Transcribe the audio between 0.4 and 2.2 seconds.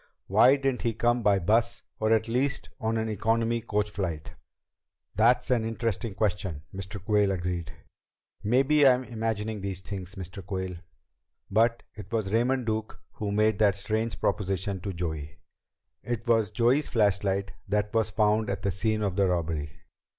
didn't he come by bus, or